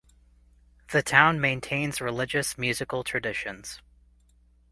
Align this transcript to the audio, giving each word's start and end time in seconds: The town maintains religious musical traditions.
The 0.91 1.03
town 1.03 1.39
maintains 1.39 2.01
religious 2.01 2.57
musical 2.57 3.03
traditions. 3.03 3.83